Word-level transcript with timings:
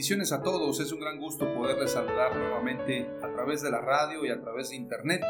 Bendiciones 0.00 0.32
a 0.32 0.42
todos, 0.42 0.80
es 0.80 0.92
un 0.92 1.00
gran 1.00 1.20
gusto 1.20 1.44
poderles 1.52 1.90
saludar 1.90 2.34
nuevamente 2.34 3.06
a 3.22 3.30
través 3.34 3.60
de 3.60 3.70
la 3.70 3.82
radio 3.82 4.24
y 4.24 4.30
a 4.30 4.40
través 4.40 4.70
de 4.70 4.76
internet 4.76 5.20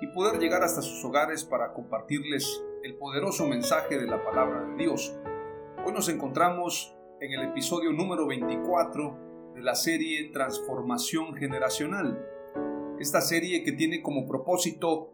y 0.00 0.06
poder 0.06 0.40
llegar 0.40 0.62
hasta 0.62 0.80
sus 0.80 1.04
hogares 1.04 1.44
para 1.44 1.74
compartirles 1.74 2.64
el 2.84 2.96
poderoso 2.96 3.46
mensaje 3.46 3.98
de 3.98 4.06
la 4.06 4.24
palabra 4.24 4.64
de 4.64 4.76
Dios. 4.82 5.14
Hoy 5.84 5.92
nos 5.92 6.08
encontramos 6.08 6.96
en 7.20 7.38
el 7.38 7.50
episodio 7.50 7.92
número 7.92 8.26
24 8.26 9.52
de 9.56 9.60
la 9.60 9.74
serie 9.74 10.30
Transformación 10.32 11.34
Generacional. 11.34 12.18
Esta 12.98 13.20
serie 13.20 13.62
que 13.62 13.72
tiene 13.72 14.00
como 14.00 14.26
propósito 14.26 15.12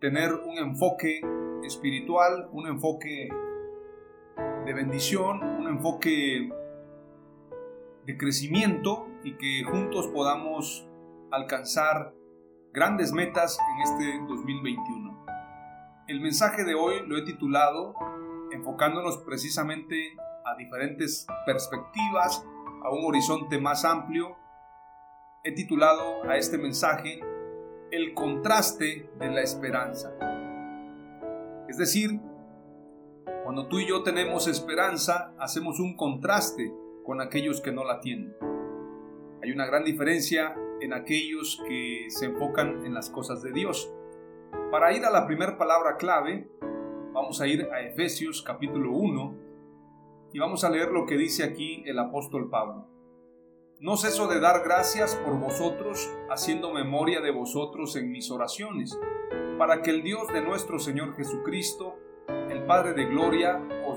tener 0.00 0.32
un 0.34 0.58
enfoque 0.58 1.20
espiritual, 1.62 2.48
un 2.50 2.66
enfoque 2.66 3.28
de 4.66 4.74
bendición, 4.74 5.44
un 5.44 5.68
enfoque 5.68 6.50
de 8.06 8.16
crecimiento 8.16 9.06
y 9.22 9.36
que 9.36 9.64
juntos 9.64 10.08
podamos 10.08 10.88
alcanzar 11.30 12.14
grandes 12.72 13.12
metas 13.12 13.58
en 13.74 13.82
este 13.82 14.18
2021. 14.26 15.24
El 16.08 16.20
mensaje 16.20 16.64
de 16.64 16.74
hoy 16.74 17.06
lo 17.06 17.16
he 17.16 17.22
titulado 17.22 17.94
enfocándonos 18.50 19.18
precisamente 19.18 20.16
a 20.44 20.56
diferentes 20.56 21.26
perspectivas, 21.46 22.44
a 22.82 22.90
un 22.90 23.04
horizonte 23.04 23.60
más 23.60 23.84
amplio. 23.84 24.36
He 25.44 25.52
titulado 25.52 26.24
a 26.28 26.36
este 26.36 26.58
mensaje 26.58 27.20
El 27.90 28.14
contraste 28.14 29.10
de 29.18 29.30
la 29.30 29.42
esperanza. 29.42 30.12
Es 31.68 31.78
decir, 31.78 32.20
cuando 33.44 33.68
tú 33.68 33.78
y 33.78 33.88
yo 33.88 34.02
tenemos 34.02 34.48
esperanza, 34.48 35.32
hacemos 35.38 35.78
un 35.80 35.96
contraste 35.96 36.72
con 37.04 37.20
aquellos 37.20 37.60
que 37.60 37.72
no 37.72 37.84
la 37.84 38.00
tienen. 38.00 38.34
Hay 39.42 39.50
una 39.50 39.66
gran 39.66 39.84
diferencia 39.84 40.54
en 40.80 40.92
aquellos 40.92 41.60
que 41.66 42.06
se 42.08 42.26
enfocan 42.26 42.84
en 42.86 42.94
las 42.94 43.10
cosas 43.10 43.42
de 43.42 43.52
Dios. 43.52 43.92
Para 44.70 44.92
ir 44.92 45.04
a 45.04 45.10
la 45.10 45.26
primera 45.26 45.58
palabra 45.58 45.96
clave, 45.96 46.48
vamos 47.12 47.40
a 47.40 47.46
ir 47.46 47.68
a 47.72 47.82
Efesios 47.82 48.42
capítulo 48.42 48.92
1 48.92 49.34
y 50.32 50.38
vamos 50.38 50.64
a 50.64 50.70
leer 50.70 50.90
lo 50.90 51.06
que 51.06 51.16
dice 51.16 51.44
aquí 51.44 51.82
el 51.86 51.98
apóstol 51.98 52.48
Pablo. 52.48 52.88
No 53.80 53.96
ceso 53.96 54.28
de 54.28 54.38
dar 54.38 54.62
gracias 54.62 55.16
por 55.16 55.38
vosotros, 55.40 56.08
haciendo 56.30 56.72
memoria 56.72 57.20
de 57.20 57.32
vosotros 57.32 57.96
en 57.96 58.12
mis 58.12 58.30
oraciones, 58.30 58.96
para 59.58 59.82
que 59.82 59.90
el 59.90 60.02
Dios 60.04 60.28
de 60.28 60.40
nuestro 60.40 60.78
Señor 60.78 61.16
Jesucristo, 61.16 61.96
el 62.48 62.64
Padre 62.64 62.94
de 62.94 63.06
Gloria, 63.06 63.60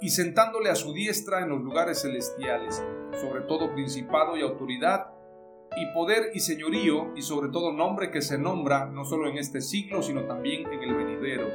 y 0.00 0.10
sentándole 0.10 0.70
a 0.70 0.76
su 0.76 0.92
diestra 0.92 1.40
en 1.40 1.48
los 1.48 1.60
lugares 1.60 2.02
celestiales, 2.02 2.84
sobre 3.20 3.42
todo 3.42 3.72
principado 3.72 4.36
y 4.36 4.42
autoridad, 4.42 5.08
y 5.76 5.86
poder 5.92 6.30
y 6.34 6.40
señorío, 6.40 7.12
y 7.14 7.22
sobre 7.22 7.50
todo 7.50 7.72
nombre 7.72 8.10
que 8.10 8.22
se 8.22 8.38
nombra 8.38 8.86
no 8.86 9.04
solo 9.04 9.28
en 9.28 9.38
este 9.38 9.60
siglo, 9.60 10.02
sino 10.02 10.24
también 10.24 10.66
en 10.72 10.82
el 10.82 10.94
venidero. 10.94 11.48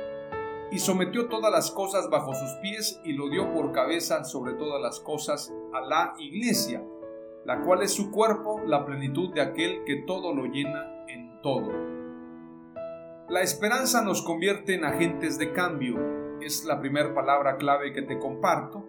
Y 0.72 0.80
sometió 0.80 1.28
todas 1.28 1.52
las 1.52 1.72
cosas 1.72 2.09
bajo 2.09 2.34
sus 2.34 2.52
pies 2.62 3.00
y 3.04 3.14
lo 3.14 3.30
dio 3.30 3.52
por 3.54 3.72
cabeza 3.72 4.24
sobre 4.24 4.54
todas 4.54 4.81
las 4.81 5.00
cosas 5.00 5.54
a 5.74 5.81
la 5.81 6.14
iglesia, 6.20 6.84
la 7.46 7.62
cual 7.62 7.84
es 7.84 7.94
su 7.94 8.12
cuerpo, 8.12 8.62
la 8.66 8.86
plenitud 8.86 9.34
de 9.34 9.42
aquel 9.42 9.84
que 9.86 10.04
todo 10.08 10.34
lo 10.34 10.46
llena 10.46 11.06
en 11.08 11.42
todo. 11.42 11.72
La 13.30 13.42
esperanza 13.42 14.02
nos 14.02 14.22
convierte 14.22 14.75
en 14.75 14.86
agentes 14.86 15.38
de 15.38 15.52
cambio. 15.54 16.23
Es 16.46 16.66
la 16.66 16.78
primera 16.78 17.14
palabra 17.14 17.56
clave 17.56 17.94
que 17.94 18.02
te 18.02 18.20
comparto. 18.20 18.86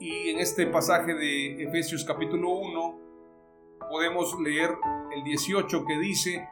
Y 0.00 0.30
en 0.30 0.38
este 0.38 0.66
pasaje 0.66 1.12
de 1.12 1.62
Efesios 1.62 2.02
capítulo 2.02 2.48
1 2.48 2.98
podemos 3.90 4.34
leer 4.40 4.70
el 5.14 5.22
18 5.22 5.84
que 5.84 5.98
dice, 5.98 6.48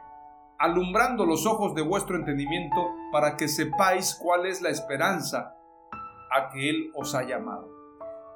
alumbrando 0.59 1.25
los 1.25 1.47
ojos 1.47 1.73
de 1.73 1.81
vuestro 1.81 2.17
entendimiento 2.17 2.87
para 3.11 3.35
que 3.35 3.47
sepáis 3.47 4.13
cuál 4.21 4.45
es 4.45 4.61
la 4.61 4.69
esperanza 4.69 5.55
a 6.31 6.49
que 6.49 6.69
Él 6.69 6.91
os 6.93 7.15
ha 7.15 7.23
llamado 7.23 7.71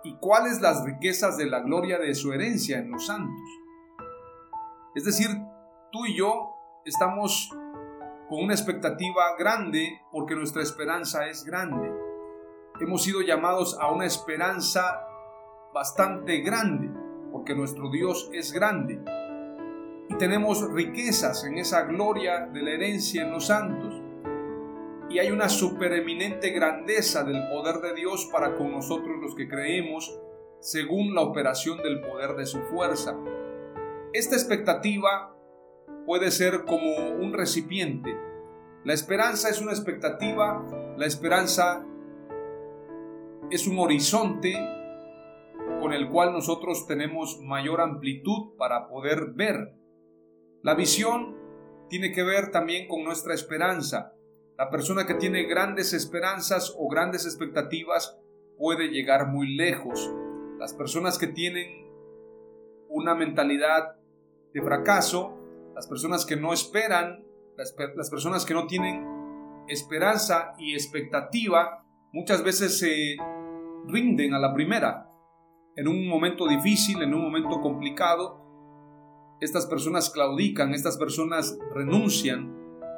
y 0.04 0.16
cuáles 0.16 0.60
las 0.60 0.84
riquezas 0.84 1.38
de 1.38 1.46
la 1.46 1.60
gloria 1.60 2.00
de 2.00 2.16
su 2.16 2.34
herencia 2.34 2.80
en 2.80 2.90
los 2.90 3.06
santos. 3.06 3.46
Es 4.96 5.06
decir, 5.06 5.30
tú 5.92 6.08
y 6.08 6.18
yo 6.18 6.56
estamos 6.84 7.52
con 8.32 8.46
una 8.46 8.54
expectativa 8.54 9.36
grande 9.38 10.04
porque 10.10 10.36
nuestra 10.36 10.62
esperanza 10.62 11.28
es 11.28 11.44
grande. 11.44 11.92
Hemos 12.80 13.04
sido 13.04 13.20
llamados 13.20 13.78
a 13.78 13.92
una 13.92 14.06
esperanza 14.06 15.06
bastante 15.74 16.40
grande 16.40 16.90
porque 17.30 17.54
nuestro 17.54 17.92
Dios 17.92 18.30
es 18.32 18.54
grande. 18.54 19.02
Y 20.08 20.16
tenemos 20.16 20.66
riquezas 20.72 21.44
en 21.44 21.58
esa 21.58 21.82
gloria 21.82 22.46
de 22.46 22.62
la 22.62 22.72
herencia 22.72 23.24
en 23.24 23.32
los 23.32 23.48
santos. 23.48 24.02
Y 25.10 25.20
hay 25.20 25.30
una 25.30 25.50
supereminente 25.50 26.52
grandeza 26.52 27.26
del 27.26 27.50
poder 27.50 27.82
de 27.82 27.96
Dios 27.96 28.30
para 28.32 28.56
con 28.56 28.72
nosotros 28.72 29.18
los 29.20 29.36
que 29.36 29.50
creemos 29.50 30.18
según 30.62 31.14
la 31.14 31.20
operación 31.20 31.80
del 31.80 32.00
poder 32.00 32.38
de 32.38 32.46
su 32.46 32.62
fuerza. 32.62 33.14
Esta 34.14 34.36
expectativa 34.36 35.36
puede 36.06 36.32
ser 36.32 36.66
como 36.66 37.10
un 37.20 37.34
recipiente. 37.34 38.16
La 38.84 38.94
esperanza 38.94 39.50
es 39.50 39.62
una 39.62 39.72
expectativa, 39.72 40.66
la 40.98 41.06
esperanza 41.06 41.86
es 43.50 43.68
un 43.68 43.80
horizonte 43.80 44.54
con 45.80 45.94
el 45.94 46.10
cual 46.10 46.32
nosotros 46.32 46.88
tenemos 46.88 47.40
mayor 47.42 47.82
amplitud 47.82 48.56
para 48.58 48.88
poder 48.88 49.32
ver. 49.34 49.74
La 50.62 50.76
visión 50.76 51.38
tiene 51.90 52.12
que 52.12 52.24
ver 52.24 52.52
también 52.52 52.88
con 52.88 53.04
nuestra 53.04 53.34
esperanza. 53.34 54.14
La 54.58 54.70
persona 54.70 55.06
que 55.06 55.16
tiene 55.16 55.44
grandes 55.44 55.94
esperanzas 55.94 56.74
o 56.78 56.88
grandes 56.88 57.26
expectativas 57.26 58.18
puede 58.58 58.90
llegar 58.90 59.28
muy 59.28 59.56
lejos. 59.56 60.14
Las 60.60 60.74
personas 60.74 61.18
que 61.18 61.28
tienen 61.28 61.90
una 62.88 63.16
mentalidad 63.16 63.96
de 64.54 64.62
fracaso, 64.62 65.41
las 65.76 65.88
personas 65.88 66.26
que 66.26 66.36
no 66.36 66.54
esperan, 66.54 67.24
las, 67.58 67.76
las 67.96 68.10
personas 68.10 68.46
que 68.46 68.54
no 68.54 68.68
tienen 68.68 69.06
esperanza 69.68 70.54
y 70.58 70.74
expectativa, 70.74 71.86
muchas 72.12 72.44
veces 72.44 72.78
se 72.78 73.16
rinden 73.88 74.34
a 74.34 74.40
la 74.40 74.54
primera. 74.54 75.10
En 75.76 75.88
un 75.88 76.08
momento 76.08 76.48
difícil, 76.48 77.02
en 77.02 77.14
un 77.14 77.22
momento 77.22 77.62
complicado, 77.62 78.42
estas 79.40 79.66
personas 79.66 80.10
claudican, 80.10 80.74
estas 80.74 80.98
personas 80.98 81.58
renuncian 81.74 82.56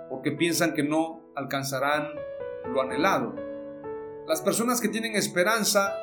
porque 0.10 0.32
piensan 0.32 0.74
que 0.74 0.84
no 0.84 1.22
alcanzarán 1.36 2.08
lo 2.74 2.82
anhelado. 2.82 3.36
Las 4.28 4.42
personas 4.42 4.82
que 4.82 4.90
tienen 4.90 5.16
esperanza 5.16 5.94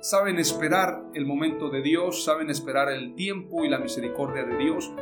saben 0.00 0.38
esperar 0.38 1.02
el 1.14 1.26
momento 1.26 1.70
de 1.70 1.82
Dios, 1.82 2.24
saben 2.24 2.50
esperar 2.50 2.90
el 2.90 3.14
tiempo 3.14 3.64
y 3.64 3.68
la 3.68 3.78
misericordia 3.78 4.44
de 4.44 4.56
Dios. 4.56 4.92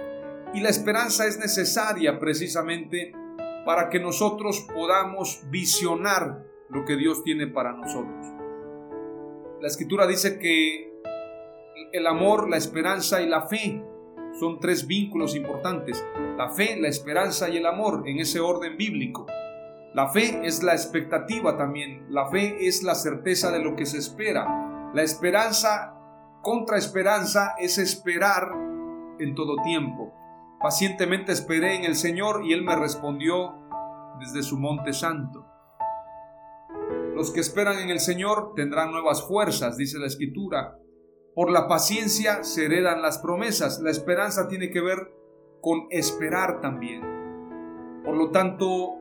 Y 0.55 0.61
la 0.61 0.69
esperanza 0.69 1.27
es 1.27 1.39
necesaria 1.39 2.19
precisamente 2.19 3.13
para 3.65 3.89
que 3.89 4.01
nosotros 4.01 4.67
podamos 4.73 5.43
visionar 5.51 6.45
lo 6.69 6.85
que 6.85 6.97
Dios 6.97 7.23
tiene 7.23 7.47
para 7.47 7.73
nosotros. 7.73 8.27
La 9.61 9.69
escritura 9.69 10.07
dice 10.07 10.39
que 10.39 10.93
el 11.93 12.07
amor, 12.07 12.49
la 12.49 12.57
esperanza 12.57 13.23
y 13.23 13.29
la 13.29 13.43
fe 13.43 13.83
son 14.39 14.59
tres 14.61 14.87
vínculos 14.87 15.37
importantes. 15.37 16.05
La 16.37 16.51
fe, 16.51 16.77
la 16.81 16.89
esperanza 16.89 17.49
y 17.49 17.59
el 17.59 17.67
amor 17.67 18.03
en 18.07 18.19
ese 18.19 18.41
orden 18.41 18.77
bíblico. 18.77 19.27
La 19.95 20.09
fe 20.09 20.41
es 20.45 20.63
la 20.63 20.73
expectativa 20.73 21.57
también. 21.57 22.07
La 22.09 22.31
fe 22.31 22.67
es 22.67 22.83
la 22.83 22.95
certeza 22.95 23.51
de 23.51 23.61
lo 23.61 23.77
que 23.77 23.87
se 23.87 23.99
espera. 23.99 24.91
La 24.95 25.03
esperanza 25.03 25.95
contra 26.41 26.79
esperanza 26.79 27.55
es 27.59 27.79
esperar 27.79 28.51
en 29.19 29.35
todo 29.35 29.57
tiempo. 29.63 30.13
Pacientemente 30.63 31.33
esperé 31.33 31.77
en 31.77 31.85
el 31.85 31.97
Señor 31.97 32.45
y 32.45 32.53
Él 32.53 32.63
me 32.63 32.77
respondió 32.77 33.55
desde 34.21 34.43
su 34.43 34.59
monte 34.59 34.93
santo. 34.93 35.47
Los 37.15 37.33
que 37.33 37.41
esperan 37.41 37.79
en 37.79 37.91
el 37.91 38.01
Señor 38.01 38.53
tendrán 38.55 38.93
nuevas 38.93 39.27
fuerzas, 39.27 39.77
dice 39.77 39.99
la 39.99 40.07
Escritura. 40.07 40.79
Por 41.35 41.51
la 41.51 41.67
paciencia 41.67 42.45
se 42.45 42.67
heredan 42.67 43.03
las 43.03 43.19
promesas. 43.19 43.81
La 43.81 43.91
esperanza 43.91 44.49
tiene 44.49 44.71
que 44.71 44.81
ver 44.81 45.13
con 45.61 45.87
esperar 45.91 46.61
también. 46.61 47.03
Por 48.05 48.17
lo 48.17 48.31
tanto, 48.31 48.99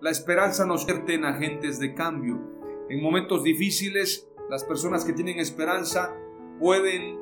la 0.00 0.10
esperanza 0.10 0.66
nos 0.66 0.84
convierte 0.84 1.14
en 1.14 1.24
agentes 1.24 1.78
de 1.78 1.94
cambio. 1.94 2.40
En 2.88 3.02
momentos 3.02 3.42
difíciles, 3.42 4.28
las 4.50 4.64
personas 4.64 5.04
que 5.04 5.12
tienen 5.12 5.38
esperanza 5.38 6.14
pueden 6.60 7.18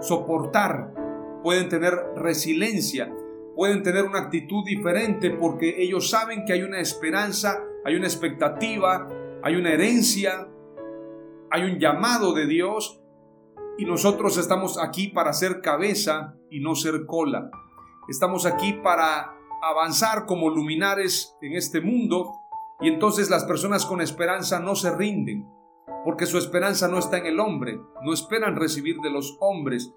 soportar, 0.00 0.92
pueden 1.48 1.70
tener 1.70 1.94
resiliencia, 2.14 3.10
pueden 3.56 3.82
tener 3.82 4.04
una 4.04 4.18
actitud 4.18 4.66
diferente 4.66 5.30
porque 5.30 5.82
ellos 5.82 6.10
saben 6.10 6.44
que 6.44 6.52
hay 6.52 6.62
una 6.62 6.78
esperanza, 6.78 7.64
hay 7.86 7.94
una 7.94 8.06
expectativa, 8.06 9.08
hay 9.42 9.56
una 9.56 9.72
herencia, 9.72 10.46
hay 11.50 11.62
un 11.62 11.78
llamado 11.78 12.34
de 12.34 12.46
Dios 12.46 13.00
y 13.78 13.86
nosotros 13.86 14.36
estamos 14.36 14.78
aquí 14.78 15.08
para 15.08 15.32
ser 15.32 15.62
cabeza 15.62 16.34
y 16.50 16.60
no 16.60 16.74
ser 16.74 17.06
cola. 17.06 17.50
Estamos 18.10 18.44
aquí 18.44 18.74
para 18.74 19.34
avanzar 19.62 20.26
como 20.26 20.50
luminares 20.50 21.34
en 21.40 21.54
este 21.54 21.80
mundo 21.80 22.30
y 22.78 22.88
entonces 22.88 23.30
las 23.30 23.44
personas 23.44 23.86
con 23.86 24.02
esperanza 24.02 24.60
no 24.60 24.74
se 24.74 24.94
rinden, 24.94 25.48
porque 26.04 26.26
su 26.26 26.36
esperanza 26.36 26.88
no 26.88 26.98
está 26.98 27.16
en 27.16 27.24
el 27.24 27.40
hombre, 27.40 27.80
no 28.04 28.12
esperan 28.12 28.56
recibir 28.56 28.98
de 28.98 29.08
los 29.08 29.38
hombres, 29.40 29.94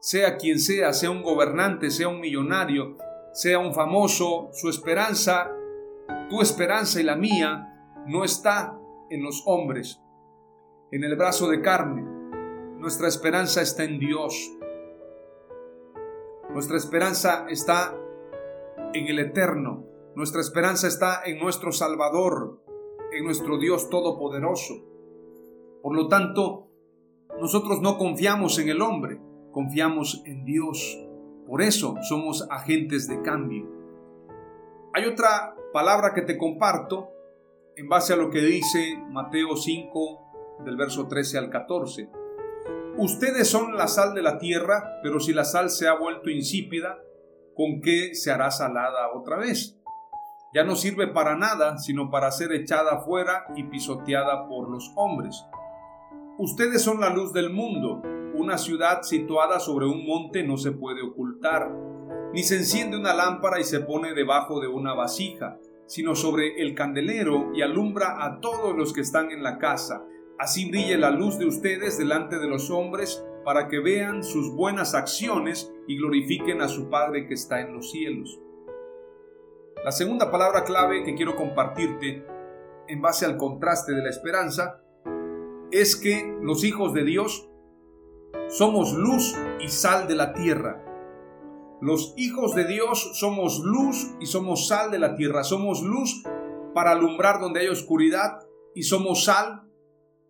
sea 0.00 0.36
quien 0.36 0.58
sea, 0.58 0.92
sea 0.92 1.10
un 1.10 1.22
gobernante, 1.22 1.90
sea 1.90 2.08
un 2.08 2.20
millonario, 2.20 2.96
sea 3.32 3.58
un 3.58 3.72
famoso, 3.72 4.50
su 4.52 4.68
esperanza, 4.68 5.50
tu 6.28 6.40
esperanza 6.40 7.00
y 7.00 7.04
la 7.04 7.16
mía, 7.16 7.92
no 8.06 8.24
está 8.24 8.76
en 9.10 9.22
los 9.22 9.42
hombres, 9.46 10.00
en 10.90 11.04
el 11.04 11.16
brazo 11.16 11.48
de 11.48 11.60
carne, 11.60 12.20
nuestra 12.80 13.08
esperanza 13.08 13.60
está 13.60 13.84
en 13.84 13.98
Dios. 13.98 14.56
Nuestra 16.48 16.78
esperanza 16.78 17.44
está 17.50 17.94
en 18.94 19.06
el 19.06 19.18
eterno. 19.18 19.84
Nuestra 20.16 20.40
esperanza 20.40 20.88
está 20.88 21.20
en 21.26 21.38
nuestro 21.38 21.72
Salvador, 21.72 22.64
en 23.12 23.24
nuestro 23.24 23.58
Dios 23.58 23.90
Todopoderoso. 23.90 24.82
Por 25.82 25.94
lo 25.94 26.08
tanto, 26.08 26.68
nosotros 27.38 27.82
no 27.82 27.98
confiamos 27.98 28.58
en 28.58 28.70
el 28.70 28.80
hombre, 28.80 29.20
confiamos 29.52 30.22
en 30.26 30.44
Dios. 30.44 30.98
Por 31.46 31.62
eso 31.62 31.96
somos 32.02 32.46
agentes 32.50 33.08
de 33.08 33.22
cambio. 33.22 33.68
Hay 34.94 35.04
otra 35.06 35.54
palabra 35.72 36.14
que 36.14 36.22
te 36.22 36.36
comparto 36.36 37.10
en 37.76 37.88
base 37.88 38.12
a 38.12 38.16
lo 38.16 38.30
que 38.30 38.40
dice 38.40 38.98
Mateo 39.08 39.56
5 39.56 40.60
del 40.64 40.76
verso 40.76 41.08
13 41.08 41.38
al 41.38 41.50
14. 41.50 42.10
Ustedes 42.98 43.48
son 43.48 43.76
la 43.76 43.88
sal 43.88 44.14
de 44.14 44.22
la 44.22 44.38
tierra, 44.38 45.00
pero 45.02 45.20
si 45.20 45.32
la 45.32 45.44
sal 45.44 45.70
se 45.70 45.88
ha 45.88 45.94
vuelto 45.94 46.28
insípida, 46.28 46.98
¿con 47.54 47.80
qué 47.80 48.14
se 48.14 48.30
hará 48.30 48.50
salada 48.50 49.12
otra 49.14 49.38
vez? 49.38 49.80
Ya 50.52 50.64
no 50.64 50.74
sirve 50.74 51.06
para 51.06 51.36
nada, 51.36 51.78
sino 51.78 52.10
para 52.10 52.32
ser 52.32 52.52
echada 52.52 53.00
fuera 53.00 53.46
y 53.54 53.64
pisoteada 53.64 54.48
por 54.48 54.68
los 54.68 54.92
hombres. 54.96 55.46
Ustedes 56.38 56.82
son 56.82 57.00
la 57.00 57.10
luz 57.10 57.32
del 57.32 57.50
mundo. 57.50 58.02
Una 58.40 58.56
ciudad 58.56 59.02
situada 59.02 59.60
sobre 59.60 59.84
un 59.84 60.06
monte 60.06 60.42
no 60.42 60.56
se 60.56 60.72
puede 60.72 61.02
ocultar, 61.02 61.70
ni 62.32 62.42
se 62.42 62.56
enciende 62.56 62.96
una 62.96 63.12
lámpara 63.12 63.60
y 63.60 63.64
se 63.64 63.80
pone 63.80 64.14
debajo 64.14 64.60
de 64.60 64.66
una 64.66 64.94
vasija, 64.94 65.58
sino 65.86 66.14
sobre 66.14 66.62
el 66.62 66.74
candelero 66.74 67.50
y 67.52 67.60
alumbra 67.60 68.24
a 68.24 68.40
todos 68.40 68.74
los 68.74 68.94
que 68.94 69.02
están 69.02 69.30
en 69.30 69.42
la 69.42 69.58
casa. 69.58 70.06
Así 70.38 70.70
brille 70.70 70.96
la 70.96 71.10
luz 71.10 71.38
de 71.38 71.44
ustedes 71.44 71.98
delante 71.98 72.38
de 72.38 72.48
los 72.48 72.70
hombres, 72.70 73.22
para 73.44 73.68
que 73.68 73.78
vean 73.78 74.24
sus 74.24 74.50
buenas 74.56 74.94
acciones 74.94 75.70
y 75.86 75.98
glorifiquen 75.98 76.62
a 76.62 76.68
su 76.68 76.88
Padre 76.88 77.26
que 77.26 77.34
está 77.34 77.60
en 77.60 77.74
los 77.74 77.90
cielos. 77.90 78.40
La 79.84 79.92
segunda 79.92 80.30
palabra 80.30 80.64
clave 80.64 81.04
que 81.04 81.14
quiero 81.14 81.36
compartirte, 81.36 82.24
en 82.88 83.02
base 83.02 83.26
al 83.26 83.36
contraste 83.36 83.92
de 83.92 84.02
la 84.02 84.08
esperanza, 84.08 84.80
es 85.70 85.94
que 85.94 86.38
los 86.40 86.64
hijos 86.64 86.94
de 86.94 87.04
Dios 87.04 87.49
somos 88.48 88.92
luz 88.92 89.36
y 89.60 89.68
sal 89.68 90.08
de 90.08 90.14
la 90.14 90.32
tierra. 90.32 90.84
Los 91.80 92.14
hijos 92.16 92.54
de 92.54 92.66
Dios 92.66 93.12
somos 93.14 93.60
luz 93.60 94.14
y 94.20 94.26
somos 94.26 94.68
sal 94.68 94.90
de 94.90 94.98
la 94.98 95.14
tierra. 95.14 95.44
Somos 95.44 95.82
luz 95.82 96.22
para 96.74 96.92
alumbrar 96.92 97.40
donde 97.40 97.60
hay 97.60 97.68
oscuridad 97.68 98.46
y 98.74 98.82
somos 98.82 99.24
sal 99.24 99.62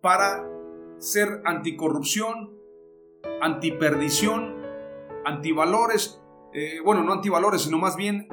para 0.01 0.47
ser 0.97 1.41
anticorrupción, 1.45 2.51
antiperdición, 3.41 4.55
antivalores, 5.25 6.21
eh, 6.53 6.79
bueno, 6.83 7.03
no 7.03 7.13
antivalores, 7.13 7.63
sino 7.63 7.77
más 7.77 7.95
bien 7.95 8.27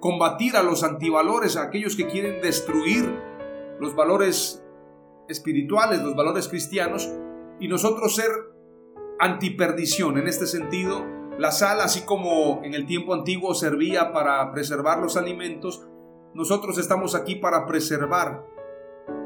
combatir 0.00 0.56
a 0.56 0.62
los 0.62 0.82
antivalores, 0.84 1.56
a 1.56 1.62
aquellos 1.62 1.96
que 1.96 2.06
quieren 2.06 2.40
destruir 2.42 3.04
los 3.80 3.94
valores 3.96 4.62
espirituales, 5.28 6.02
los 6.02 6.14
valores 6.14 6.48
cristianos, 6.48 7.10
y 7.60 7.68
nosotros 7.68 8.14
ser 8.14 8.30
antiperdición. 9.18 10.18
En 10.18 10.28
este 10.28 10.46
sentido, 10.46 11.04
la 11.38 11.52
sal, 11.52 11.80
así 11.80 12.02
como 12.02 12.60
en 12.64 12.74
el 12.74 12.86
tiempo 12.86 13.14
antiguo 13.14 13.54
servía 13.54 14.12
para 14.12 14.50
preservar 14.52 14.98
los 14.98 15.16
alimentos, 15.16 15.86
nosotros 16.34 16.78
estamos 16.78 17.14
aquí 17.14 17.36
para 17.36 17.66
preservar 17.66 18.44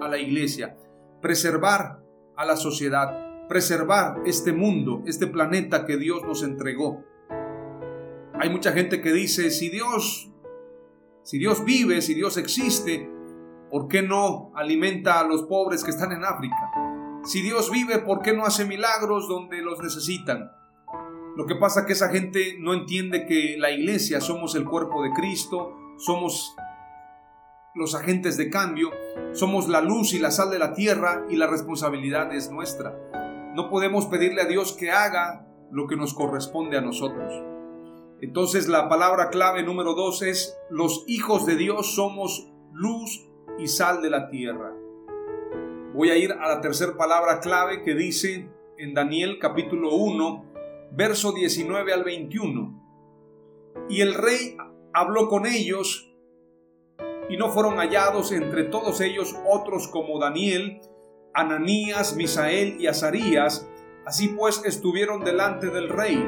a 0.01 0.09
la 0.09 0.19
iglesia 0.19 0.77
preservar 1.21 2.01
a 2.37 2.45
la 2.45 2.57
sociedad, 2.57 3.47
preservar 3.49 4.21
este 4.25 4.53
mundo, 4.53 5.03
este 5.07 5.27
planeta 5.27 5.85
que 5.85 5.97
Dios 5.97 6.23
nos 6.25 6.43
entregó. 6.43 7.05
Hay 8.41 8.51
mucha 8.51 8.73
gente 8.73 9.01
que 9.01 9.13
dice, 9.13 9.51
si 9.51 9.69
Dios, 9.69 10.31
si 11.25 11.39
Dios 11.39 11.65
vive, 11.65 12.01
si 12.03 12.15
Dios 12.15 12.37
existe, 12.37 13.11
¿por 13.71 13.89
qué 13.89 14.03
no 14.03 14.53
alimenta 14.55 15.19
a 15.19 15.27
los 15.27 15.43
pobres 15.43 15.83
que 15.83 15.91
están 15.91 16.13
en 16.13 16.25
África? 16.25 16.57
Si 17.29 17.43
Dios 17.43 17.71
vive, 17.71 17.99
¿por 17.99 18.23
qué 18.23 18.33
no 18.33 18.47
hace 18.47 18.65
milagros 18.65 19.29
donde 19.29 19.61
los 19.61 19.83
necesitan? 19.83 20.51
Lo 21.37 21.45
que 21.45 21.57
pasa 21.57 21.81
es 21.81 21.87
que 21.87 21.93
esa 21.93 22.09
gente 22.09 22.57
no 22.59 22.73
entiende 22.73 23.27
que 23.27 23.57
la 23.59 23.71
iglesia 23.71 24.23
somos 24.23 24.55
el 24.55 24.65
cuerpo 24.65 25.03
de 25.03 25.13
Cristo, 25.13 25.77
somos 25.99 26.57
los 27.75 27.95
agentes 27.95 28.39
de 28.39 28.49
cambio, 28.49 28.93
somos 29.35 29.69
la 29.69 29.83
luz 29.83 30.15
y 30.15 30.19
la 30.19 30.31
sal 30.31 30.51
de 30.51 30.59
la 30.59 30.73
tierra 30.73 31.27
y 31.29 31.37
la 31.37 31.47
responsabilidad 31.47 32.35
es 32.35 32.51
nuestra. 32.51 32.97
No 33.55 33.69
podemos 33.69 34.07
pedirle 34.07 34.41
a 34.41 34.47
Dios 34.47 34.73
que 34.73 34.91
haga 34.91 35.47
lo 35.71 35.87
que 35.87 35.97
nos 35.97 36.15
corresponde 36.15 36.79
a 36.79 36.81
nosotros. 36.81 37.31
Entonces 38.23 38.69
la 38.69 38.89
palabra 38.89 39.29
clave 39.29 39.63
número 39.63 39.93
dos 39.93 40.23
es 40.23 40.57
los 40.71 41.05
hijos 41.07 41.45
de 41.45 41.57
Dios 41.57 41.95
somos 41.95 42.51
luz 42.73 43.29
y 43.59 43.69
sal 43.69 44.01
de 44.01 44.09
la 44.09 44.31
tierra. 44.31 44.73
Voy 45.99 46.11
a 46.11 46.17
ir 46.17 46.31
a 46.31 46.47
la 46.47 46.61
tercera 46.61 46.97
palabra 46.97 47.41
clave 47.41 47.83
que 47.83 47.93
dice 47.93 48.49
en 48.79 48.95
Daniel 48.95 49.41
capítulo 49.41 49.97
1, 49.97 50.45
verso 50.93 51.33
19 51.33 51.93
al 51.93 52.05
21. 52.05 53.75
Y 53.89 54.03
el 54.03 54.15
rey 54.15 54.57
habló 54.95 55.27
con 55.27 55.45
ellos, 55.45 56.09
y 57.29 57.37
no 57.37 57.51
fueron 57.51 57.79
hallados 57.79 58.31
entre 58.31 58.63
todos 58.63 59.01
ellos 59.01 59.35
otros 59.51 59.89
como 59.89 60.21
Daniel, 60.21 60.81
Ananías, 61.35 62.15
Misael 62.15 62.81
y 62.81 62.87
Azarías, 62.87 63.69
así 64.07 64.29
pues 64.29 64.63
estuvieron 64.65 65.25
delante 65.25 65.67
del 65.67 65.89
rey. 65.89 66.25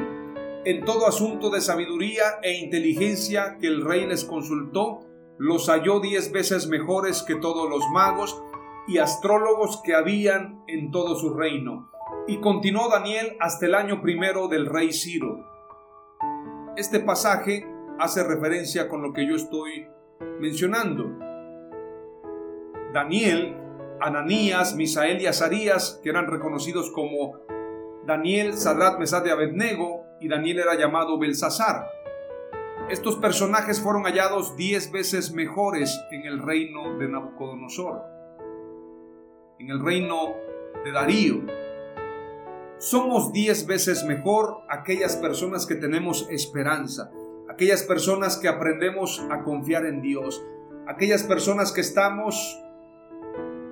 En 0.65 0.83
todo 0.83 1.07
asunto 1.07 1.49
de 1.49 1.61
sabiduría 1.61 2.39
e 2.43 2.57
inteligencia 2.57 3.57
que 3.57 3.67
el 3.67 3.85
rey 3.85 4.05
les 4.05 4.25
consultó, 4.25 5.05
los 5.37 5.69
halló 5.69 6.01
diez 6.01 6.33
veces 6.33 6.67
mejores 6.67 7.23
que 7.23 7.35
todos 7.35 7.69
los 7.69 7.87
magos 7.93 8.43
y 8.87 8.97
astrólogos 8.97 9.81
que 9.83 9.95
habían 9.95 10.63
en 10.67 10.91
todo 10.91 11.15
su 11.15 11.33
reino. 11.33 11.91
Y 12.27 12.37
continuó 12.37 12.89
Daniel 12.89 13.37
hasta 13.39 13.65
el 13.65 13.75
año 13.75 14.01
primero 14.01 14.47
del 14.47 14.65
rey 14.65 14.91
Ciro. 14.93 15.45
Este 16.75 16.99
pasaje 16.99 17.67
hace 17.99 18.23
referencia 18.23 18.87
con 18.87 19.01
lo 19.01 19.13
que 19.13 19.27
yo 19.27 19.35
estoy 19.35 19.87
mencionando. 20.39 21.09
Daniel, 22.93 23.57
Ananías, 23.99 24.75
Misael 24.75 25.21
y 25.21 25.27
Azarías, 25.27 25.99
que 26.03 26.09
eran 26.09 26.27
reconocidos 26.27 26.91
como 26.91 27.39
Daniel, 28.05 28.53
Sadrat, 28.53 28.99
Mesad 28.99 29.23
de 29.23 29.31
Abednego, 29.31 30.05
y 30.19 30.27
Daniel 30.27 30.59
era 30.59 30.75
llamado 30.75 31.17
Belsasar. 31.17 31.87
Estos 32.89 33.15
personajes 33.17 33.79
fueron 33.79 34.03
hallados 34.03 34.55
diez 34.57 34.91
veces 34.91 35.33
mejores 35.33 35.99
en 36.11 36.25
el 36.25 36.39
reino 36.39 36.97
de 36.97 37.07
Nabucodonosor, 37.07 38.01
en 39.61 39.69
el 39.69 39.79
reino 39.79 40.35
de 40.83 40.91
Darío. 40.91 41.41
Somos 42.79 43.31
diez 43.31 43.67
veces 43.67 44.03
mejor 44.05 44.63
aquellas 44.67 45.15
personas 45.15 45.67
que 45.67 45.75
tenemos 45.75 46.27
esperanza, 46.31 47.11
aquellas 47.47 47.83
personas 47.83 48.37
que 48.37 48.47
aprendemos 48.47 49.23
a 49.29 49.43
confiar 49.43 49.85
en 49.85 50.01
Dios, 50.01 50.43
aquellas 50.87 51.21
personas 51.23 51.71
que 51.71 51.81
estamos 51.81 52.59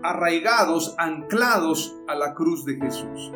arraigados, 0.04 0.94
anclados 1.00 1.96
a 2.08 2.14
la 2.14 2.36
cruz 2.36 2.66
de 2.66 2.76
Jesús. 2.76 3.32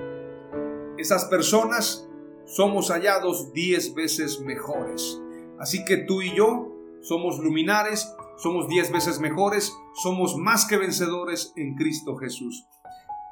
Esas 0.99 1.25
personas 1.25 2.07
somos 2.45 2.91
hallados 2.91 3.51
diez 3.51 3.95
veces 3.95 4.41
mejores. 4.41 5.19
Así 5.59 5.83
que 5.85 5.97
tú 5.97 6.21
y 6.21 6.35
yo 6.35 6.71
somos 7.01 7.39
luminares, 7.39 8.15
somos 8.37 8.67
diez 8.67 8.91
veces 8.91 9.19
mejores, 9.19 9.75
somos 9.95 10.35
más 10.37 10.65
que 10.65 10.77
vencedores 10.77 11.53
en 11.55 11.75
Cristo 11.75 12.15
Jesús. 12.17 12.67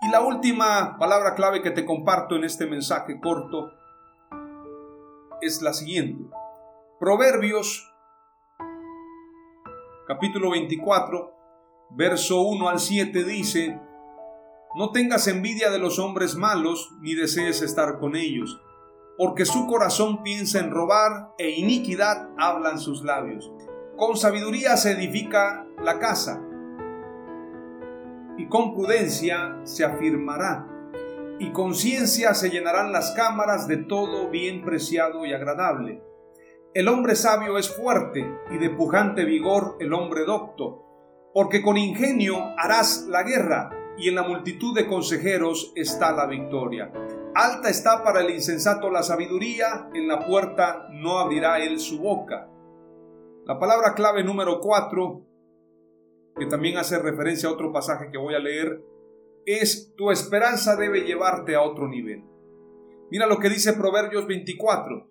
Y 0.02 0.10
la 0.10 0.22
última 0.22 0.98
palabra 0.98 1.36
clave 1.36 1.62
que 1.62 1.72
te 1.72 1.86
comparto 1.86 2.36
en 2.36 2.44
este 2.44 2.66
mensaje 2.66 3.20
corto 3.20 3.72
es 5.42 5.62
la 5.62 5.74
siguiente. 5.74 6.24
Proverbios 7.00 7.92
capítulo 10.08 10.52
24, 10.52 11.34
verso 11.92 12.42
1 12.42 12.70
al 12.70 12.80
7 12.80 13.24
dice, 13.24 13.80
No 14.76 14.92
tengas 14.92 15.28
envidia 15.28 15.72
de 15.72 15.80
los 15.80 16.00
hombres 16.00 16.36
malos, 16.36 16.92
ni 17.00 17.16
desees 17.16 17.62
estar 17.62 18.00
con 18.00 18.16
ellos, 18.16 18.60
porque 19.18 19.46
su 19.46 19.68
corazón 19.68 20.22
piensa 20.24 20.60
en 20.60 20.72
robar 20.72 21.34
e 21.38 21.52
iniquidad 21.52 22.30
hablan 22.38 22.80
sus 22.80 23.04
labios. 23.04 23.52
Con 23.98 24.18
sabiduría 24.18 24.78
se 24.78 24.92
edifica 24.94 25.68
la 25.84 26.00
casa, 26.00 26.42
y 28.38 28.48
con 28.48 28.74
prudencia 28.74 29.60
se 29.64 29.86
afirmará, 29.86 30.68
y 31.40 31.52
con 31.52 31.76
ciencia 31.76 32.34
se 32.34 32.50
llenarán 32.50 32.92
las 32.92 33.12
cámaras 33.12 33.68
de 33.68 33.78
todo 33.78 34.30
bien 34.30 34.64
preciado 34.64 35.26
y 35.26 35.34
agradable. 35.34 36.02
El 36.74 36.88
hombre 36.88 37.16
sabio 37.16 37.58
es 37.58 37.70
fuerte, 37.76 38.26
y 38.50 38.58
de 38.58 38.70
pujante 38.70 39.26
vigor 39.26 39.76
el 39.80 39.94
hombre 39.94 40.26
docto, 40.26 40.86
porque 41.34 41.62
con 41.62 41.78
ingenio 41.78 42.54
harás 42.58 43.06
la 43.08 43.24
guerra, 43.24 43.70
y 43.98 44.08
en 44.08 44.16
la 44.16 44.24
multitud 44.24 44.74
de 44.74 44.88
consejeros 44.88 45.74
está 45.76 46.12
la 46.12 46.26
victoria. 46.26 46.92
Alta 47.36 47.70
está 47.70 48.04
para 48.04 48.22
el 48.22 48.32
insensato 48.32 48.90
la 48.90 49.04
sabiduría, 49.04 49.90
en 49.94 50.08
la 50.08 50.26
puerta 50.26 50.88
no 50.92 51.20
abrirá 51.20 51.60
él 51.60 51.80
su 51.80 52.00
boca. 52.00 52.48
La 53.46 53.60
palabra 53.60 53.94
clave 53.96 54.24
número 54.24 54.60
4 54.60 55.32
que 56.38 56.46
también 56.46 56.78
hace 56.78 57.00
referencia 57.00 57.50
a 57.50 57.52
otro 57.52 57.72
pasaje 57.72 58.10
que 58.12 58.18
voy 58.18 58.34
a 58.34 58.40
leer, 58.40 58.84
es 59.46 59.94
tu 59.96 60.12
esperanza 60.12 60.76
debe 60.76 61.02
llevarte 61.02 61.56
a 61.56 61.62
otro 61.62 61.88
nivel. 61.88 62.24
Mira 63.10 63.28
lo 63.28 63.40
que 63.40 63.50
dice 63.50 63.74
Proverbios 63.74 64.26
24. 64.28 65.08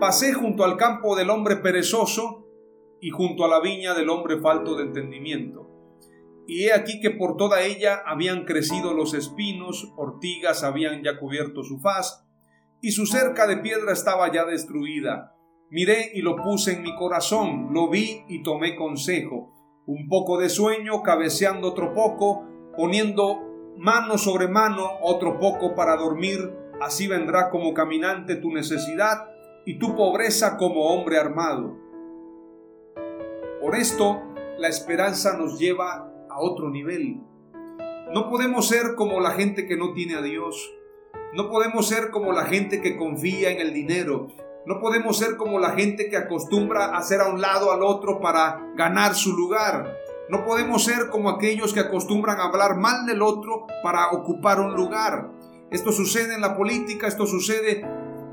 Pasé 0.00 0.32
junto 0.32 0.64
al 0.64 0.76
campo 0.76 1.16
del 1.16 1.30
hombre 1.30 1.56
perezoso 1.56 2.46
y 3.00 3.10
junto 3.10 3.44
a 3.44 3.48
la 3.48 3.60
viña 3.60 3.94
del 3.94 4.08
hombre 4.08 4.40
falto 4.40 4.74
de 4.76 4.84
entendimiento. 4.84 5.70
Y 6.46 6.64
he 6.64 6.72
aquí 6.72 7.00
que 7.00 7.10
por 7.10 7.36
toda 7.36 7.62
ella 7.62 8.02
habían 8.06 8.44
crecido 8.44 8.94
los 8.94 9.14
espinos, 9.14 9.92
ortigas 9.96 10.62
habían 10.62 11.02
ya 11.02 11.18
cubierto 11.18 11.64
su 11.64 11.78
faz, 11.80 12.24
y 12.80 12.92
su 12.92 13.06
cerca 13.06 13.46
de 13.46 13.58
piedra 13.58 13.92
estaba 13.92 14.32
ya 14.32 14.44
destruida. 14.44 15.35
Miré 15.70 16.12
y 16.14 16.22
lo 16.22 16.36
puse 16.36 16.74
en 16.74 16.82
mi 16.82 16.94
corazón, 16.94 17.68
lo 17.72 17.88
vi 17.88 18.24
y 18.28 18.42
tomé 18.42 18.76
consejo 18.76 19.52
un 19.86 20.08
poco 20.08 20.38
de 20.38 20.48
sueño, 20.48 21.02
cabeceando 21.02 21.68
otro 21.68 21.94
poco, 21.94 22.44
poniendo 22.76 23.40
mano 23.76 24.18
sobre 24.18 24.48
mano 24.48 24.84
otro 25.00 25.38
poco 25.38 25.74
para 25.74 25.96
dormir, 25.96 26.52
así 26.80 27.06
vendrá 27.06 27.50
como 27.50 27.72
caminante 27.72 28.36
tu 28.36 28.50
necesidad 28.50 29.30
y 29.64 29.78
tu 29.78 29.94
pobreza 29.94 30.56
como 30.56 30.86
hombre 30.92 31.18
armado. 31.18 31.76
Por 33.60 33.76
esto, 33.76 34.22
la 34.58 34.68
esperanza 34.68 35.36
nos 35.36 35.58
lleva 35.58 36.12
a 36.28 36.40
otro 36.40 36.70
nivel. 36.70 37.20
No 38.12 38.28
podemos 38.28 38.68
ser 38.68 38.94
como 38.96 39.20
la 39.20 39.30
gente 39.30 39.66
que 39.66 39.76
no 39.76 39.92
tiene 39.92 40.16
a 40.16 40.22
Dios. 40.22 40.72
No 41.32 41.48
podemos 41.48 41.88
ser 41.88 42.10
como 42.10 42.32
la 42.32 42.44
gente 42.44 42.80
que 42.80 42.96
confía 42.96 43.50
en 43.50 43.60
el 43.60 43.72
dinero. 43.72 44.28
No 44.66 44.80
podemos 44.80 45.16
ser 45.16 45.36
como 45.36 45.60
la 45.60 45.70
gente 45.70 46.08
que 46.08 46.16
acostumbra 46.16 46.86
a 46.86 46.98
hacer 46.98 47.20
a 47.20 47.28
un 47.28 47.40
lado 47.40 47.70
al 47.70 47.84
otro 47.84 48.18
para 48.20 48.72
ganar 48.74 49.14
su 49.14 49.32
lugar. 49.32 49.96
No 50.28 50.44
podemos 50.44 50.82
ser 50.82 51.08
como 51.08 51.30
aquellos 51.30 51.72
que 51.72 51.78
acostumbran 51.78 52.40
a 52.40 52.46
hablar 52.46 52.76
mal 52.76 53.06
del 53.06 53.22
otro 53.22 53.68
para 53.84 54.10
ocupar 54.10 54.58
un 54.58 54.74
lugar. 54.74 55.30
Esto 55.70 55.92
sucede 55.92 56.34
en 56.34 56.40
la 56.40 56.56
política, 56.56 57.06
esto 57.06 57.26
sucede 57.26 57.82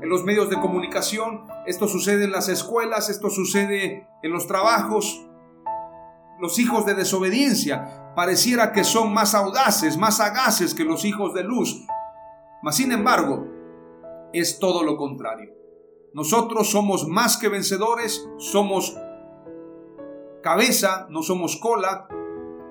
en 0.02 0.08
los 0.08 0.24
medios 0.24 0.50
de 0.50 0.60
comunicación, 0.60 1.46
esto 1.66 1.86
sucede 1.86 2.24
en 2.24 2.32
las 2.32 2.48
escuelas, 2.48 3.10
esto 3.10 3.30
sucede 3.30 4.08
en 4.24 4.32
los 4.32 4.48
trabajos. 4.48 5.24
Los 6.40 6.58
hijos 6.58 6.84
de 6.84 6.94
desobediencia 6.94 8.12
pareciera 8.16 8.72
que 8.72 8.82
son 8.82 9.14
más 9.14 9.36
audaces, 9.36 9.96
más 9.96 10.16
sagaces 10.16 10.74
que 10.74 10.84
los 10.84 11.04
hijos 11.04 11.32
de 11.32 11.44
luz. 11.44 11.86
Mas 12.60 12.74
sin 12.74 12.90
embargo, 12.90 13.46
es 14.32 14.58
todo 14.58 14.82
lo 14.82 14.96
contrario. 14.96 15.63
Nosotros 16.14 16.70
somos 16.70 17.08
más 17.08 17.36
que 17.36 17.48
vencedores, 17.48 18.24
somos 18.38 18.96
cabeza, 20.44 21.08
no 21.10 21.24
somos 21.24 21.56
cola, 21.56 22.06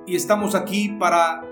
y 0.06 0.16
estamos 0.16 0.56
aquí 0.56 0.96
para 0.98 1.44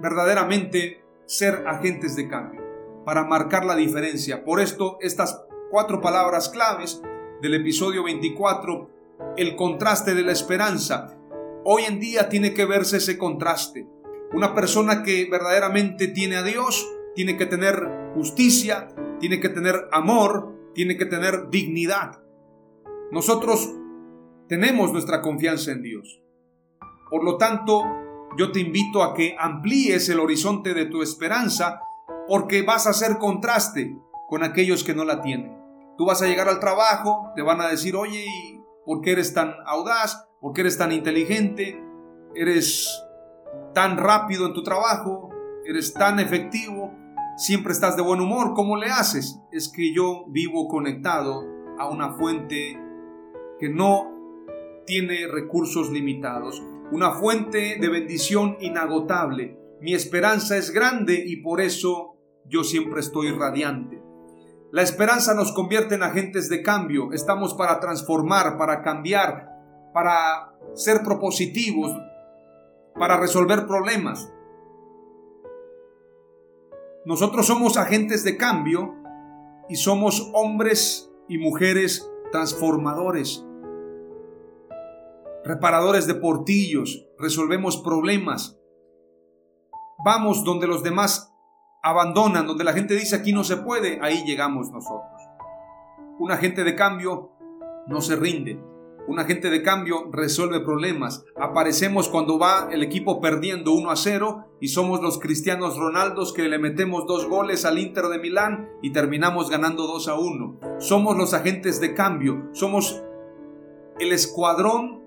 verdaderamente 0.00 1.04
ser 1.26 1.68
agentes 1.68 2.16
de 2.16 2.26
cambio, 2.26 2.60
para 3.04 3.24
marcar 3.24 3.64
la 3.64 3.76
diferencia. 3.76 4.44
Por 4.44 4.58
esto, 4.58 4.98
estas 5.00 5.44
cuatro 5.70 6.00
palabras 6.00 6.48
claves 6.48 7.00
del 7.40 7.54
episodio 7.54 8.02
24, 8.02 8.90
el 9.36 9.54
contraste 9.54 10.16
de 10.16 10.22
la 10.22 10.32
esperanza. 10.32 11.16
Hoy 11.64 11.84
en 11.84 12.00
día 12.00 12.28
tiene 12.28 12.54
que 12.54 12.64
verse 12.64 12.96
ese 12.96 13.16
contraste. 13.16 13.86
Una 14.32 14.52
persona 14.52 15.04
que 15.04 15.28
verdaderamente 15.30 16.08
tiene 16.08 16.38
a 16.38 16.42
Dios, 16.42 16.88
tiene 17.14 17.36
que 17.36 17.46
tener 17.46 18.10
justicia, 18.14 18.88
tiene 19.20 19.38
que 19.38 19.48
tener 19.48 19.88
amor, 19.92 20.59
tiene 20.74 20.96
que 20.96 21.06
tener 21.06 21.50
dignidad. 21.50 22.22
Nosotros 23.10 23.70
tenemos 24.48 24.92
nuestra 24.92 25.20
confianza 25.22 25.72
en 25.72 25.82
Dios. 25.82 26.22
Por 27.10 27.24
lo 27.24 27.36
tanto, 27.36 27.82
yo 28.38 28.52
te 28.52 28.60
invito 28.60 29.02
a 29.02 29.14
que 29.14 29.36
amplíes 29.38 30.08
el 30.08 30.20
horizonte 30.20 30.74
de 30.74 30.86
tu 30.86 31.02
esperanza 31.02 31.80
porque 32.28 32.62
vas 32.62 32.86
a 32.86 32.90
hacer 32.90 33.18
contraste 33.18 33.96
con 34.28 34.44
aquellos 34.44 34.84
que 34.84 34.94
no 34.94 35.04
la 35.04 35.20
tienen. 35.20 35.58
Tú 35.98 36.06
vas 36.06 36.22
a 36.22 36.26
llegar 36.26 36.48
al 36.48 36.60
trabajo, 36.60 37.32
te 37.34 37.42
van 37.42 37.60
a 37.60 37.68
decir, 37.68 37.96
oye, 37.96 38.24
¿por 38.86 39.00
qué 39.00 39.12
eres 39.12 39.34
tan 39.34 39.52
audaz? 39.66 40.28
¿Por 40.40 40.52
qué 40.52 40.62
eres 40.62 40.78
tan 40.78 40.92
inteligente? 40.92 41.82
¿Eres 42.34 42.88
tan 43.74 43.98
rápido 43.98 44.46
en 44.46 44.54
tu 44.54 44.62
trabajo? 44.62 45.30
¿Eres 45.66 45.92
tan 45.92 46.20
efectivo? 46.20 46.94
Siempre 47.40 47.72
estás 47.72 47.96
de 47.96 48.02
buen 48.02 48.20
humor. 48.20 48.52
¿Cómo 48.54 48.76
le 48.76 48.90
haces? 48.90 49.40
Es 49.50 49.72
que 49.74 49.94
yo 49.94 50.26
vivo 50.28 50.68
conectado 50.68 51.42
a 51.78 51.88
una 51.88 52.12
fuente 52.12 52.78
que 53.58 53.70
no 53.70 54.84
tiene 54.86 55.26
recursos 55.26 55.90
limitados, 55.90 56.62
una 56.92 57.12
fuente 57.12 57.78
de 57.80 57.88
bendición 57.88 58.58
inagotable. 58.60 59.58
Mi 59.80 59.94
esperanza 59.94 60.58
es 60.58 60.70
grande 60.70 61.22
y 61.26 61.36
por 61.36 61.62
eso 61.62 62.18
yo 62.44 62.62
siempre 62.62 63.00
estoy 63.00 63.30
radiante. 63.30 64.02
La 64.70 64.82
esperanza 64.82 65.32
nos 65.32 65.52
convierte 65.52 65.94
en 65.94 66.02
agentes 66.02 66.50
de 66.50 66.62
cambio. 66.62 67.10
Estamos 67.12 67.54
para 67.54 67.80
transformar, 67.80 68.58
para 68.58 68.82
cambiar, 68.82 69.48
para 69.94 70.52
ser 70.74 71.02
propositivos, 71.02 71.90
para 72.98 73.18
resolver 73.18 73.66
problemas. 73.66 74.30
Nosotros 77.06 77.46
somos 77.46 77.78
agentes 77.78 78.24
de 78.24 78.36
cambio 78.36 78.94
y 79.70 79.76
somos 79.76 80.30
hombres 80.34 81.10
y 81.28 81.38
mujeres 81.38 82.10
transformadores, 82.30 83.46
reparadores 85.44 86.06
de 86.06 86.14
portillos, 86.14 87.06
resolvemos 87.18 87.78
problemas. 87.78 88.58
Vamos 90.04 90.44
donde 90.44 90.66
los 90.66 90.82
demás 90.82 91.32
abandonan, 91.82 92.46
donde 92.46 92.64
la 92.64 92.74
gente 92.74 92.94
dice 92.94 93.16
aquí 93.16 93.32
no 93.32 93.44
se 93.44 93.56
puede, 93.56 93.98
ahí 94.02 94.22
llegamos 94.26 94.70
nosotros. 94.70 95.22
Un 96.18 96.32
agente 96.32 96.64
de 96.64 96.76
cambio 96.76 97.32
no 97.86 98.02
se 98.02 98.16
rinde, 98.16 98.62
un 99.06 99.18
agente 99.18 99.50
de 99.50 99.62
cambio 99.62 100.08
resuelve 100.12 100.60
problemas. 100.60 101.24
Aparecemos 101.36 102.08
cuando 102.08 102.38
va 102.38 102.68
el 102.70 102.82
equipo 102.82 103.20
perdiendo 103.20 103.72
1 103.72 103.90
a 103.90 103.96
0 103.96 104.46
y 104.60 104.68
somos 104.68 105.02
los 105.02 105.18
cristianos 105.18 105.76
Ronaldos 105.76 106.32
que 106.32 106.48
le 106.48 106.58
metemos 106.58 107.06
dos 107.06 107.26
goles 107.26 107.64
al 107.64 107.78
Inter 107.78 108.06
de 108.06 108.18
Milán 108.18 108.68
y 108.82 108.92
terminamos 108.92 109.50
ganando 109.50 109.86
2 109.86 110.08
a 110.08 110.14
1. 110.14 110.60
Somos 110.78 111.16
los 111.16 111.34
agentes 111.34 111.80
de 111.80 111.94
cambio, 111.94 112.48
somos 112.52 113.02
el 113.98 114.12
escuadrón 114.12 115.00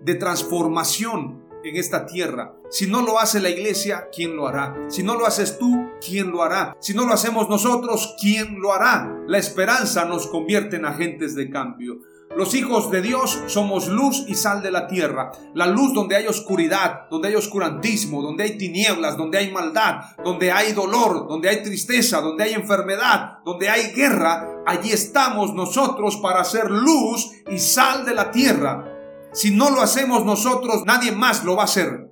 de 0.00 0.14
transformación 0.14 1.44
en 1.62 1.76
esta 1.76 2.06
tierra. 2.06 2.54
Si 2.70 2.86
no 2.86 3.02
lo 3.02 3.18
hace 3.18 3.40
la 3.40 3.50
iglesia, 3.50 4.08
¿quién 4.14 4.36
lo 4.36 4.46
hará? 4.46 4.76
Si 4.88 5.02
no 5.02 5.14
lo 5.16 5.26
haces 5.26 5.58
tú, 5.58 5.90
¿quién 6.04 6.30
lo 6.30 6.42
hará? 6.42 6.76
Si 6.80 6.94
no 6.94 7.06
lo 7.06 7.12
hacemos 7.12 7.48
nosotros, 7.48 8.16
¿quién 8.20 8.60
lo 8.60 8.72
hará? 8.72 9.24
La 9.26 9.38
esperanza 9.38 10.04
nos 10.04 10.26
convierte 10.26 10.76
en 10.76 10.86
agentes 10.86 11.34
de 11.34 11.50
cambio. 11.50 11.98
Los 12.36 12.54
hijos 12.54 12.92
de 12.92 13.02
Dios 13.02 13.40
somos 13.48 13.88
luz 13.88 14.24
y 14.28 14.36
sal 14.36 14.62
de 14.62 14.70
la 14.70 14.86
tierra. 14.86 15.32
La 15.52 15.66
luz 15.66 15.92
donde 15.92 16.14
hay 16.14 16.28
oscuridad, 16.28 17.08
donde 17.10 17.26
hay 17.28 17.34
oscurantismo, 17.34 18.22
donde 18.22 18.44
hay 18.44 18.56
tinieblas, 18.56 19.16
donde 19.16 19.38
hay 19.38 19.50
maldad, 19.50 19.96
donde 20.24 20.52
hay 20.52 20.72
dolor, 20.72 21.26
donde 21.28 21.48
hay 21.48 21.62
tristeza, 21.64 22.20
donde 22.20 22.44
hay 22.44 22.54
enfermedad, 22.54 23.38
donde 23.44 23.68
hay 23.68 23.92
guerra. 23.92 24.62
Allí 24.64 24.92
estamos 24.92 25.54
nosotros 25.54 26.18
para 26.18 26.44
ser 26.44 26.70
luz 26.70 27.32
y 27.50 27.58
sal 27.58 28.04
de 28.04 28.14
la 28.14 28.30
tierra. 28.30 28.84
Si 29.32 29.50
no 29.50 29.70
lo 29.70 29.80
hacemos 29.80 30.24
nosotros, 30.24 30.84
nadie 30.86 31.10
más 31.10 31.44
lo 31.44 31.56
va 31.56 31.62
a 31.62 31.64
hacer. 31.64 32.10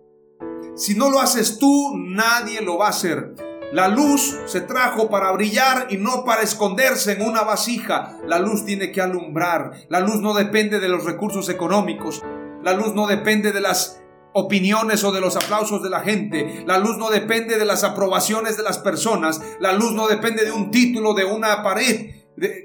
Si 0.75 0.97
no 0.97 1.11
lo 1.11 1.21
haces 1.21 1.59
tú, 1.59 1.93
nadie 1.97 2.61
lo 2.61 2.77
va 2.77 2.87
a 2.87 2.91
hacer. 2.91 3.35
La 3.71 3.87
luz 3.87 4.35
se 4.47 4.63
trajo 4.63 5.11
para 5.11 5.31
brillar 5.33 5.89
y 5.91 5.99
no 5.99 6.25
para 6.25 6.41
esconderse 6.41 7.13
en 7.13 7.23
una 7.23 7.43
vasija. 7.43 8.17
La 8.27 8.39
luz 8.39 8.65
tiene 8.65 8.91
que 8.93 9.03
alumbrar. 9.03 9.73
La 9.91 10.01
luz 10.01 10.23
no 10.23 10.33
depende 10.33 10.81
de 10.81 10.89
los 10.89 11.05
recursos 11.05 11.51
económicos. 11.51 12.23
La 12.63 12.73
luz 12.73 12.95
no 12.95 13.07
depende 13.07 13.53
de 13.53 13.61
las 13.61 14.01
opiniones 14.33 15.05
o 15.05 15.13
de 15.13 15.21
los 15.21 15.37
aplausos 15.37 15.83
de 15.83 15.91
la 15.91 16.01
gente. 16.01 16.65
La 16.67 16.79
luz 16.79 16.97
no 16.97 17.11
depende 17.11 17.59
de 17.59 17.67
las 17.67 17.85
aprobaciones 17.85 18.57
de 18.57 18.63
las 18.63 18.79
personas. 18.79 19.43
La 19.61 19.75
luz 19.75 19.93
no 19.93 20.09
depende 20.09 20.47
de 20.47 20.53
un 20.53 20.71
título, 20.71 21.13
de 21.13 21.27
una 21.27 21.63
pared 21.63 22.15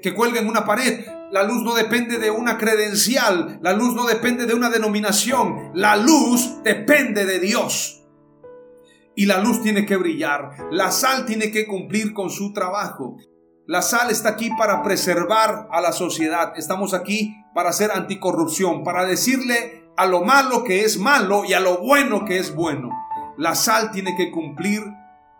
que 0.02 0.14
cuelga 0.14 0.40
en 0.40 0.48
una 0.48 0.64
pared. 0.64 1.04
La 1.30 1.42
luz 1.42 1.62
no 1.62 1.74
depende 1.74 2.18
de 2.18 2.30
una 2.30 2.56
credencial. 2.56 3.58
La 3.60 3.74
luz 3.74 3.94
no 3.94 4.06
depende 4.06 4.46
de 4.46 4.54
una 4.54 4.70
denominación. 4.70 5.70
La 5.74 5.96
luz 5.96 6.62
depende 6.62 7.26
de 7.26 7.40
Dios 7.40 8.03
y 9.16 9.26
la 9.26 9.38
luz 9.38 9.62
tiene 9.62 9.86
que 9.86 9.96
brillar. 9.96 10.50
La 10.70 10.90
sal 10.90 11.26
tiene 11.26 11.50
que 11.50 11.66
cumplir 11.66 12.12
con 12.12 12.30
su 12.30 12.52
trabajo. 12.52 13.16
La 13.66 13.82
sal 13.82 14.10
está 14.10 14.30
aquí 14.30 14.50
para 14.58 14.82
preservar 14.82 15.68
a 15.70 15.80
la 15.80 15.92
sociedad. 15.92 16.52
Estamos 16.56 16.92
aquí 16.94 17.34
para 17.54 17.70
hacer 17.70 17.90
anticorrupción, 17.90 18.84
para 18.84 19.06
decirle 19.06 19.84
a 19.96 20.06
lo 20.06 20.22
malo 20.22 20.64
que 20.64 20.84
es 20.84 20.98
malo 20.98 21.44
y 21.44 21.52
a 21.52 21.60
lo 21.60 21.78
bueno 21.78 22.24
que 22.24 22.38
es 22.38 22.54
bueno. 22.54 22.90
La 23.38 23.54
sal 23.54 23.90
tiene 23.90 24.14
que 24.16 24.30
cumplir 24.30 24.82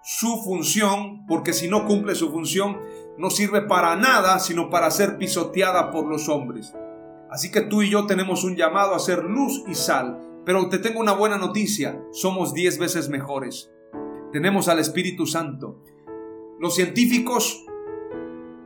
su 0.02 0.42
función, 0.42 1.26
porque 1.26 1.52
si 1.52 1.68
no 1.68 1.86
cumple 1.86 2.14
su 2.14 2.30
función, 2.30 2.78
no 3.18 3.30
sirve 3.30 3.62
para 3.62 3.96
nada, 3.96 4.38
sino 4.38 4.70
para 4.70 4.90
ser 4.90 5.18
pisoteada 5.18 5.90
por 5.90 6.06
los 6.06 6.28
hombres. 6.28 6.74
Así 7.30 7.50
que 7.50 7.62
tú 7.62 7.82
y 7.82 7.90
yo 7.90 8.06
tenemos 8.06 8.44
un 8.44 8.56
llamado 8.56 8.94
a 8.94 8.98
ser 8.98 9.24
luz 9.24 9.64
y 9.66 9.74
sal. 9.74 10.20
Pero 10.44 10.68
te 10.68 10.78
tengo 10.78 11.00
una 11.00 11.12
buena 11.12 11.38
noticia, 11.38 12.02
somos 12.12 12.52
diez 12.52 12.78
veces 12.78 13.08
mejores. 13.08 13.70
Tenemos 14.32 14.68
al 14.68 14.78
Espíritu 14.78 15.26
Santo. 15.26 15.82
Los 16.60 16.74
científicos 16.74 17.64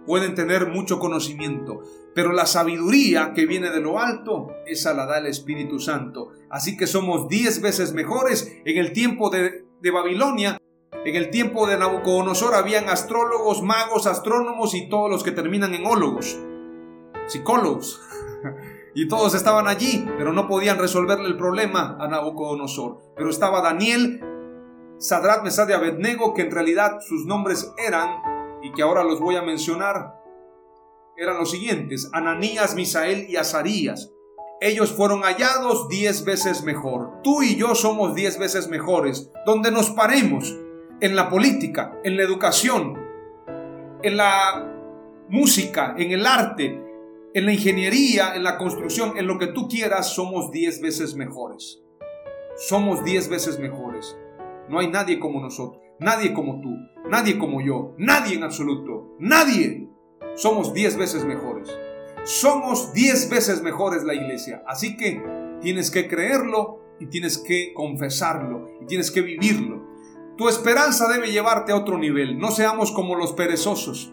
pueden 0.06 0.34
tener 0.34 0.68
mucho 0.68 0.98
conocimiento, 0.98 1.82
pero 2.14 2.32
la 2.32 2.46
sabiduría 2.46 3.32
que 3.34 3.46
viene 3.46 3.70
de 3.70 3.80
lo 3.80 3.98
alto, 3.98 4.48
esa 4.66 4.94
la 4.94 5.06
da 5.06 5.18
el 5.18 5.26
Espíritu 5.26 5.78
Santo. 5.78 6.32
Así 6.50 6.76
que 6.76 6.86
somos 6.86 7.28
diez 7.28 7.60
veces 7.60 7.92
mejores. 7.92 8.50
En 8.64 8.78
el 8.78 8.92
tiempo 8.92 9.30
de, 9.30 9.64
de 9.80 9.90
Babilonia, 9.90 10.58
en 11.04 11.14
el 11.14 11.30
tiempo 11.30 11.66
de 11.66 11.78
Nabucodonosor, 11.78 12.54
habían 12.54 12.88
astrólogos, 12.88 13.62
magos, 13.62 14.06
astrónomos 14.06 14.74
y 14.74 14.88
todos 14.88 15.10
los 15.10 15.22
que 15.22 15.30
terminan 15.30 15.74
en 15.74 15.86
ólogos, 15.86 16.38
psicólogos. 17.26 18.00
Y 19.00 19.06
todos 19.06 19.36
estaban 19.36 19.68
allí, 19.68 20.04
pero 20.18 20.32
no 20.32 20.48
podían 20.48 20.76
resolverle 20.76 21.28
el 21.28 21.36
problema 21.36 21.96
a 22.00 22.08
Nabucodonosor. 22.08 22.98
Pero 23.14 23.30
estaba 23.30 23.60
Daniel, 23.60 24.20
Sadrat, 24.98 25.44
Mesad 25.44 25.68
y 25.68 25.72
Abednego, 25.72 26.34
que 26.34 26.42
en 26.42 26.50
realidad 26.50 26.98
sus 27.06 27.24
nombres 27.24 27.72
eran, 27.78 28.20
y 28.60 28.72
que 28.72 28.82
ahora 28.82 29.04
los 29.04 29.20
voy 29.20 29.36
a 29.36 29.42
mencionar, 29.42 30.16
eran 31.16 31.38
los 31.38 31.52
siguientes, 31.52 32.10
Ananías, 32.12 32.74
Misael 32.74 33.30
y 33.30 33.36
Azarías. 33.36 34.10
Ellos 34.60 34.90
fueron 34.90 35.22
hallados 35.22 35.86
diez 35.88 36.24
veces 36.24 36.64
mejor. 36.64 37.22
Tú 37.22 37.44
y 37.44 37.54
yo 37.54 37.76
somos 37.76 38.16
diez 38.16 38.36
veces 38.36 38.66
mejores. 38.66 39.30
Donde 39.46 39.70
nos 39.70 39.90
paremos, 39.90 40.56
en 41.00 41.14
la 41.14 41.30
política, 41.30 41.96
en 42.02 42.16
la 42.16 42.24
educación, 42.24 42.98
en 44.02 44.16
la 44.16 44.74
música, 45.28 45.94
en 45.96 46.10
el 46.10 46.26
arte, 46.26 46.87
en 47.38 47.46
la 47.46 47.52
ingeniería, 47.52 48.34
en 48.34 48.42
la 48.42 48.58
construcción, 48.58 49.16
en 49.16 49.26
lo 49.26 49.38
que 49.38 49.48
tú 49.48 49.68
quieras, 49.68 50.14
somos 50.14 50.50
diez 50.50 50.80
veces 50.80 51.14
mejores. 51.14 51.80
Somos 52.56 53.04
diez 53.04 53.28
veces 53.28 53.60
mejores. 53.60 54.18
No 54.68 54.80
hay 54.80 54.88
nadie 54.88 55.20
como 55.20 55.40
nosotros, 55.40 55.80
nadie 56.00 56.34
como 56.34 56.60
tú, 56.60 56.70
nadie 57.08 57.38
como 57.38 57.60
yo, 57.60 57.94
nadie 57.96 58.34
en 58.34 58.42
absoluto, 58.42 59.14
nadie. 59.20 59.88
Somos 60.34 60.74
diez 60.74 60.96
veces 60.96 61.24
mejores. 61.24 61.68
Somos 62.24 62.92
diez 62.92 63.30
veces 63.30 63.62
mejores 63.62 64.02
la 64.02 64.14
iglesia. 64.14 64.62
Así 64.66 64.96
que 64.96 65.22
tienes 65.60 65.90
que 65.90 66.08
creerlo 66.08 66.80
y 66.98 67.06
tienes 67.06 67.38
que 67.38 67.72
confesarlo 67.72 68.66
y 68.82 68.86
tienes 68.86 69.12
que 69.12 69.22
vivirlo. 69.22 69.86
Tu 70.36 70.48
esperanza 70.48 71.08
debe 71.08 71.30
llevarte 71.30 71.70
a 71.70 71.76
otro 71.76 71.98
nivel. 71.98 72.38
No 72.38 72.50
seamos 72.50 72.90
como 72.90 73.14
los 73.14 73.32
perezosos 73.32 74.12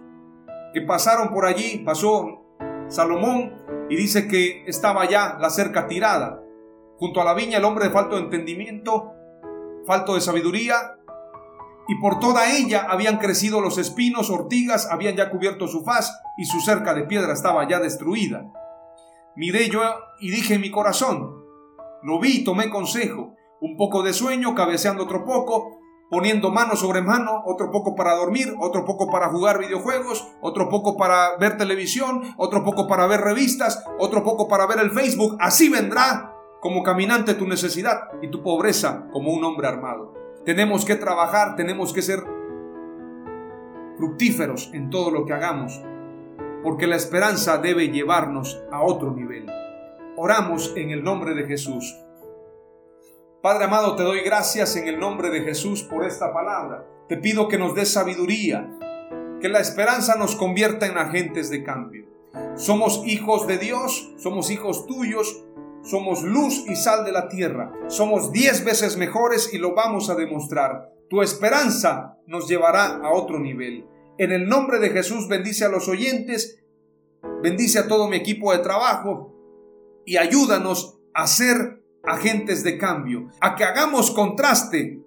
que 0.74 0.82
pasaron 0.82 1.30
por 1.30 1.46
allí, 1.46 1.82
pasó 1.86 2.45
Salomón 2.88 3.54
y 3.90 3.96
dice 3.96 4.28
que 4.28 4.64
estaba 4.68 5.08
ya 5.08 5.38
la 5.40 5.50
cerca 5.50 5.88
tirada. 5.88 6.42
Junto 6.98 7.22
a 7.22 7.26
la 7.26 7.34
viña 7.34 7.58
el 7.58 7.66
hombre 7.66 7.86
de 7.86 7.92
falto 7.92 8.16
de 8.16 8.24
entendimiento, 8.24 9.12
falto 9.86 10.16
de 10.16 10.22
sabiduría, 10.22 10.76
y 11.88 12.00
por 12.00 12.20
toda 12.20 12.52
ella 12.52 12.88
habían 12.90 13.18
crecido 13.18 13.62
los 13.62 13.78
espinos, 13.78 14.30
ortigas, 14.30 14.90
habían 14.90 15.16
ya 15.16 15.30
cubierto 15.30 15.68
su 15.68 15.84
faz, 15.84 16.18
y 16.38 16.46
su 16.46 16.60
cerca 16.62 16.94
de 16.94 17.04
piedra 17.04 17.34
estaba 17.34 17.68
ya 17.68 17.80
destruida. 17.80 18.52
Miré 19.36 19.70
yo 19.70 19.82
y 20.20 20.32
dije 20.32 20.56
en 20.56 20.62
mi 20.62 20.72
corazón, 20.72 21.44
lo 22.02 22.20
vi 22.20 22.38
y 22.38 22.44
tomé 22.44 22.70
consejo, 22.70 23.36
un 23.62 23.78
poco 23.78 24.04
de 24.04 24.14
sueño, 24.14 24.56
cabeceando 24.56 25.04
otro 25.04 25.26
poco, 25.26 25.75
poniendo 26.16 26.50
mano 26.50 26.78
sobre 26.78 27.02
mano, 27.02 27.44
otro 27.46 27.70
poco 27.72 27.94
para 27.94 28.16
dormir, 28.16 28.56
otro 28.58 28.86
poco 28.86 29.12
para 29.12 29.28
jugar 29.28 29.60
videojuegos, 29.60 30.26
otro 30.40 30.70
poco 30.70 30.96
para 30.96 31.36
ver 31.36 31.58
televisión, 31.58 32.22
otro 32.38 32.64
poco 32.64 32.88
para 32.88 33.06
ver 33.06 33.20
revistas, 33.20 33.84
otro 34.00 34.24
poco 34.24 34.48
para 34.48 34.66
ver 34.66 34.80
el 34.80 34.92
Facebook. 34.92 35.36
Así 35.42 35.68
vendrá 35.68 36.34
como 36.62 36.84
caminante 36.84 37.34
tu 37.34 37.46
necesidad 37.46 38.12
y 38.22 38.30
tu 38.32 38.42
pobreza 38.42 39.08
como 39.12 39.34
un 39.34 39.44
hombre 39.44 39.68
armado. 39.68 40.14
Tenemos 40.46 40.86
que 40.86 40.96
trabajar, 40.96 41.58
tenemos 41.58 41.92
que 41.92 42.02
ser 42.02 42.24
fructíferos 43.98 44.70
en 44.74 44.90
todo 44.90 45.12
lo 45.12 45.26
que 45.26 45.34
hagamos, 45.34 45.82
porque 46.64 46.88
la 46.88 46.96
esperanza 46.96 47.58
debe 47.58 47.90
llevarnos 47.90 48.64
a 48.72 48.82
otro 48.84 49.12
nivel. 49.12 49.48
Oramos 50.16 50.72
en 50.78 50.92
el 50.92 51.04
nombre 51.04 51.36
de 51.36 51.44
Jesús. 51.44 52.05
Padre 53.46 53.66
amado, 53.66 53.96
te 53.96 54.02
doy 54.02 54.22
gracias 54.22 54.76
en 54.76 54.88
el 54.88 55.00
nombre 55.00 55.30
de 55.30 55.42
Jesús 55.42 55.84
por 55.84 56.04
esta 56.04 56.34
palabra. 56.34 56.84
Te 57.08 57.16
pido 57.16 57.48
que 57.48 57.60
nos 57.60 57.76
des 57.76 57.94
sabiduría, 57.94 58.68
que 59.40 59.50
la 59.50 59.60
esperanza 59.60 60.16
nos 60.16 60.36
convierta 60.36 60.88
en 60.88 60.98
agentes 60.98 61.52
de 61.52 61.64
cambio. 61.64 62.08
Somos 62.56 63.04
hijos 63.06 63.46
de 63.46 63.60
Dios, 63.60 64.12
somos 64.18 64.50
hijos 64.50 64.88
tuyos, 64.88 65.44
somos 65.84 66.24
luz 66.24 66.66
y 66.68 66.76
sal 66.76 67.06
de 67.06 67.12
la 67.12 67.28
tierra. 67.28 67.72
Somos 67.88 68.32
diez 68.32 68.66
veces 68.66 68.98
mejores 68.98 69.54
y 69.54 69.60
lo 69.60 69.76
vamos 69.76 70.10
a 70.10 70.16
demostrar. 70.16 70.92
Tu 71.08 71.22
esperanza 71.22 72.18
nos 72.26 72.48
llevará 72.48 72.96
a 72.96 73.14
otro 73.14 73.38
nivel. 73.38 73.86
En 74.18 74.32
el 74.32 74.50
nombre 74.50 74.80
de 74.80 74.90
Jesús 74.90 75.28
bendice 75.28 75.66
a 75.66 75.70
los 75.70 75.88
oyentes, 75.88 76.64
bendice 77.44 77.78
a 77.78 77.88
todo 77.88 78.08
mi 78.08 78.18
equipo 78.18 78.54
de 78.54 78.64
trabajo 78.64 79.36
y 80.04 80.18
ayúdanos 80.18 80.98
a 81.14 81.28
ser 81.28 81.85
agentes 82.08 82.64
de 82.64 82.78
cambio, 82.78 83.30
a 83.42 83.56
que 83.56 83.64
hagamos 83.64 84.12
contraste 84.12 85.00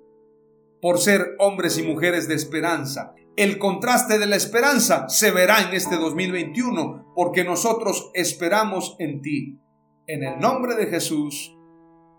por 0.80 0.98
ser 0.98 1.34
hombres 1.38 1.78
y 1.78 1.82
mujeres 1.82 2.28
de 2.28 2.34
esperanza. 2.34 3.14
El 3.36 3.58
contraste 3.58 4.18
de 4.18 4.26
la 4.26 4.36
esperanza 4.36 5.08
se 5.08 5.30
verá 5.30 5.62
en 5.62 5.74
este 5.74 5.96
2021 5.96 7.12
porque 7.14 7.44
nosotros 7.44 8.10
esperamos 8.14 8.96
en 8.98 9.22
ti. 9.22 9.60
En 10.06 10.24
el 10.24 10.40
nombre 10.40 10.74
de 10.74 10.86
Jesús. 10.86 11.54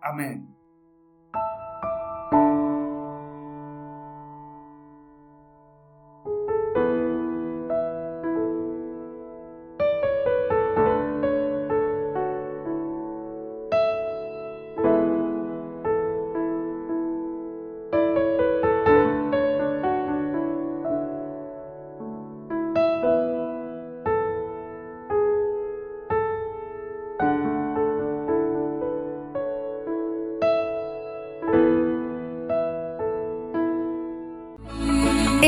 Amén. 0.01 0.58